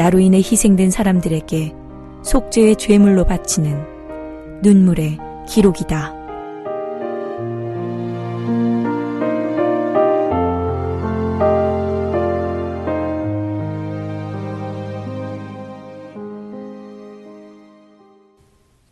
[0.00, 1.74] 나로 인해 희생된 사람들에게
[2.22, 6.14] 속죄의 죄물로 바치는 눈물의 기록이다.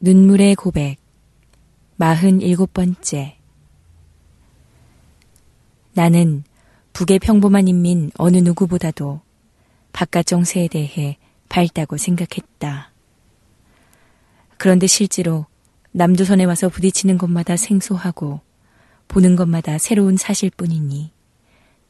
[0.01, 0.97] 눈물의 고백
[1.97, 3.39] 마흔 일곱 번째
[5.95, 6.45] 나는
[6.93, 9.27] 북의 평범한 인민 어느 누구보다도
[9.99, 11.19] 바깥 정세에 대해
[11.49, 12.93] 밝다고 생각했다.
[14.57, 15.47] 그런데 실제로
[15.91, 18.41] 남조선에 와서 부딪히는 것마다 생소하고
[19.09, 21.11] 보는 것마다 새로운 사실 뿐이니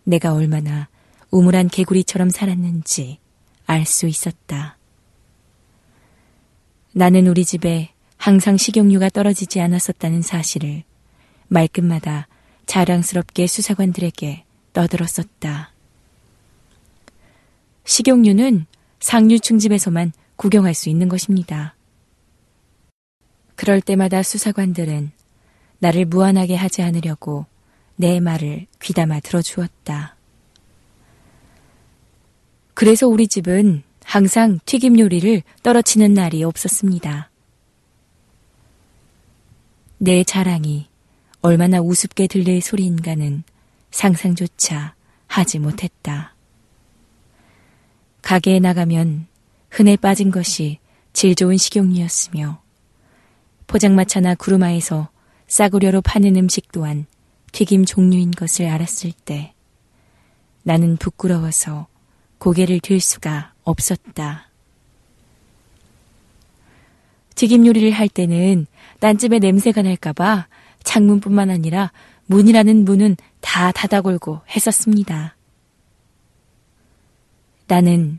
[0.05, 0.89] 내가 얼마나
[1.31, 3.19] 우물한 개구리처럼 살았는지
[3.67, 4.79] 알 수 있었다.
[6.95, 10.83] 나는 우리 집에 항상 식용유가 떨어지지 않았었다는 사실을
[11.49, 12.27] 말끝마다
[12.65, 15.75] 자랑스럽게 수사관들에게 떠들었었다.
[17.89, 18.67] 식용유는
[19.01, 21.75] 상류층집에서만 구경할 수 있는 것입니다.
[23.57, 25.11] 그럴 때마다 수사관들은
[25.79, 27.47] 나를 무안하게 하지 않으려고
[27.97, 30.17] 내 말을 귀담아 들어주었다.
[32.75, 37.31] 그래서 우리 집은 항상 튀김 요리를 떨어치는 날이 없었습니다.
[39.97, 40.89] 내 자랑이
[41.41, 43.45] 얼마나 우습게 들릴 소리인가는
[43.91, 44.95] 상상조차
[45.27, 46.35] 하지 못했다.
[48.29, 49.27] 가게에 나가면
[49.71, 50.81] 흔해 빠진 것이
[51.15, 52.61] 질 좋은 식용유였으며
[53.67, 55.09] 포장마차나 구루마에서
[55.47, 57.07] 싸구려로 파는 음식 또한
[57.53, 59.55] 튀김 종류인 것을 알았을 때
[60.63, 61.87] 나는 부끄러워서
[62.37, 64.51] 고개를 들 수가 없었다.
[67.35, 68.67] 튀김 요리를 할 때는
[69.01, 70.49] 딴집에 냄새가 날까봐
[70.85, 71.93] 창문뿐만 아니라
[72.27, 75.38] 문이라는 문은 다 닫아 걸고 했었습니다.
[77.69, 78.19] 나는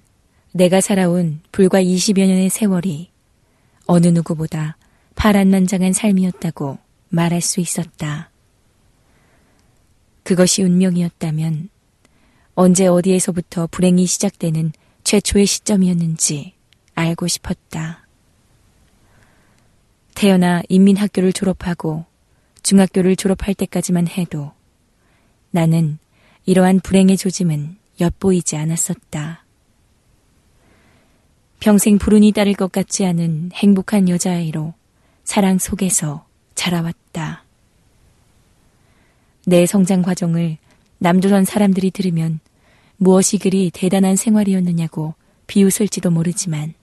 [0.51, 3.09] 내가 살아온 불과 20여 년의 세월이
[3.87, 4.77] 어느 누구보다
[5.15, 6.77] 파란만장한 삶이었다고
[7.09, 8.29] 말할 수 있었다.
[10.21, 11.69] 그것이 운명이었다면
[12.53, 14.71] 언제 어디에서부터 불행이 시작되는
[15.03, 16.53] 최초의 시점이었는지
[16.93, 18.07] 알고 싶었다.
[20.13, 22.05] 태어나 인민학교를 졸업하고
[22.61, 24.51] 중학교를 졸업할 때까지만 해도
[25.49, 25.97] 나는
[26.45, 29.43] 이러한 불행의 조짐은 엿보이지 않았었다.
[31.59, 34.73] 평생 불운이 따를 것 같지 않은 행복한 여자아이로
[35.23, 37.43] 사랑 속에서 자라왔다.
[39.45, 40.57] 내 성장 과정을
[40.99, 42.39] 남조선 사람들이 들으면
[42.97, 45.15] 무엇이 그리 대단한 생활이었느냐고
[45.47, 46.73] 비웃을지도 모르지만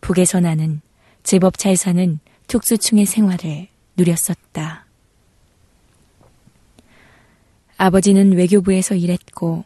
[0.00, 0.80] 북에서 나는
[1.22, 4.86] 제법 잘 사는 특수층의 생활을 누렸었다.
[7.76, 9.64] 아버지는 외교부에서 일했고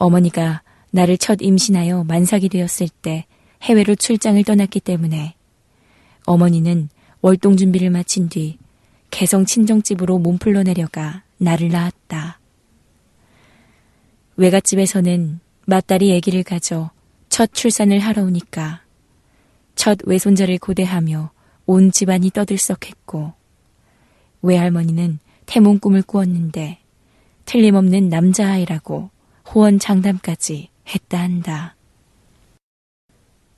[0.00, 3.26] 어머니가 나를 첫 임신하여 만삭이 되었을 때
[3.62, 5.34] 해외로 출장을 떠났기 때문에
[6.24, 6.88] 어머니는
[7.20, 8.58] 월동 준비를 마친 뒤
[9.10, 12.40] 개성 친정집으로 몸풀러 내려가 나를 낳았다.
[14.36, 16.90] 외갓집에서는 맏딸이 아기를 가져
[17.28, 18.80] 첫 출산을 하러 오니까
[19.74, 21.30] 첫 외손자를 고대하며
[21.66, 23.34] 온 집안이 떠들썩했고
[24.40, 26.78] 외할머니는 태몽 꿈을 꾸었는데
[27.44, 29.10] 틀림없는 남자아이라고
[29.52, 31.74] 호언 장담까지 했다 한다.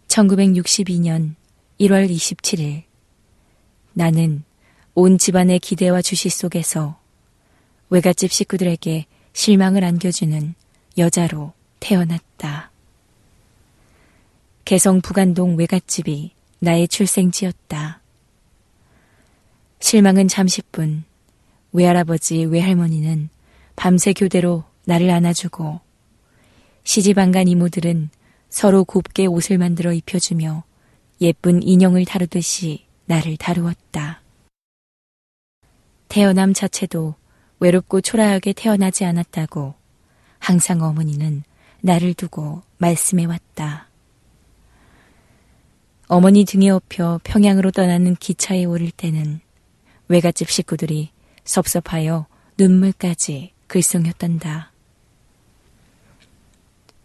[0.09, 1.35] 1962년
[1.79, 2.85] 1월 27일
[3.93, 4.43] 나는
[4.95, 6.99] 온 집안의 기대와 주시 속에서
[7.91, 9.05] 외갓집 식구들에게
[9.35, 10.55] 실망을 안겨주는
[10.97, 12.71] 여자로 태어났다.
[14.65, 18.01] 개성 부간동 외갓집이 나의 출생지였다.
[19.81, 21.05] 실망은 잠시뿐
[21.73, 23.29] 외할아버지 외할머니는
[23.77, 25.82] 밤새 교대로 나를 안아주고
[26.85, 28.11] 시집안 간 이모들은
[28.49, 30.65] 서로 곱게 옷을 만들어 입혀주며
[31.21, 34.21] 예쁜 인형을 다루듯이 나를 다루었다.
[36.09, 37.15] 태어남 자체도
[37.61, 39.75] 외롭고 초라하게 태어나지 않았다고
[40.39, 41.45] 항상 어머니는
[41.81, 43.89] 나를 두고 말씀해 왔다.
[46.09, 49.41] 어머니 등에 업혀 평양으로 떠나는 기차에 오를 때는
[50.09, 51.11] 외갓집 식구들이
[51.45, 52.27] 섭섭하여
[52.59, 54.72] 눈물까지 글썽였단다.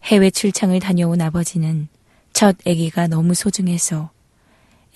[0.08, 1.90] 해외 출장을 다녀온 아버지는
[2.32, 4.10] 첫 아기가 너무 소중해서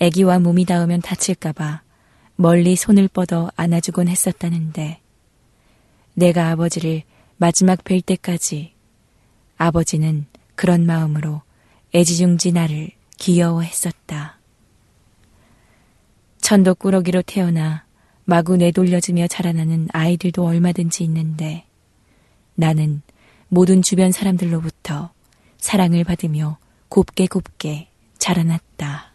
[0.00, 1.82] 아기와 몸이 닿으면 다칠까봐
[2.36, 5.02] 멀리 손을 뻗어 안아주곤 했었다는데
[6.14, 7.02] 내가 아버지를
[7.36, 8.72] 마지막 뵐 때까지
[9.58, 10.24] 아버지는
[10.54, 11.42] 그런 마음으로
[11.94, 14.38] 애지중지 나를 귀여워했었다.
[16.40, 17.84] 천도꾸러기로 태어나
[18.24, 21.66] 마구 내돌려주며 자라나는 아이들도 얼마든지 있는데
[22.54, 23.02] 나는
[23.54, 25.12] 모든 주변 사람들로부터
[25.58, 26.56] 사랑을 받으며
[26.88, 29.12] 곱게 곱게 자라났다.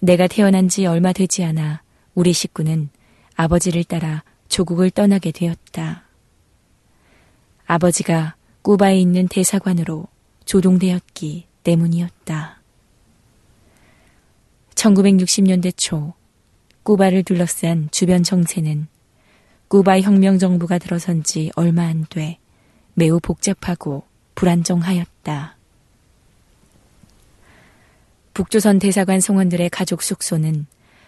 [0.00, 1.84] 내가 태어난 지 얼마 되지 않아
[2.16, 2.88] 우리 식구는
[3.36, 6.02] 아버지를 따라 조국을 떠나게 되었다.
[7.66, 10.08] 아버지가 꾸바에 있는 대사관으로
[10.46, 12.60] 조동되었기 때문이었다.
[14.74, 16.14] 1960년대 초
[16.82, 18.88] 꾸바를 둘러싼 주변 정세는
[19.68, 22.38] 꾸바 혁명 정부가 들어선 지 얼마 안 돼
[22.94, 24.04] 매우 복잡하고
[24.34, 25.56] 불안정하였다.
[28.34, 30.66] 북조선 대사관 성원들의 가족 숙소는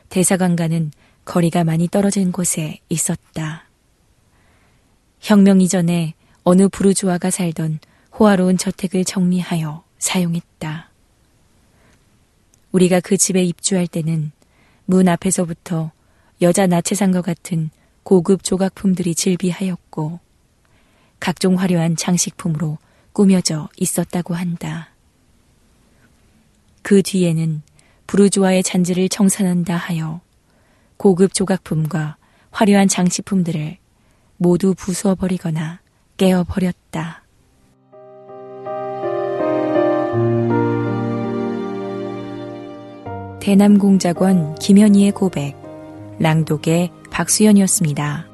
[0.08, 0.92] 대사관과는
[1.24, 3.64] 거리가 많이 떨어진 곳에 있었다.
[5.20, 7.78] 혁명 이전에 어느 부르주아가 살던
[8.18, 10.90] 호화로운 저택을 정리하여 사용했다.
[12.72, 14.32] 우리가 그 집에 입주할 때는
[14.86, 15.92] 문 앞에서부터
[16.42, 17.70] 여자 나체상과 같은
[18.02, 20.20] 고급 조각품들이 질비하였고
[21.18, 22.78] 각종 화려한 장식품으로
[23.12, 24.90] 꾸며져 있었다고 한다.
[26.82, 27.62] 그 뒤에는
[28.06, 30.20] 부르주아의 잔지를 청산한다 하여
[30.96, 32.16] 고급 조각품과
[32.50, 33.76] 화려한 장식품들을
[34.36, 35.80] 모두 부수어버리거나
[36.16, 37.22] 깨어버렸다.
[43.40, 45.56] 대남공작원 김현희의 고백,
[46.18, 48.24] 랑독의 박수연이었습니다.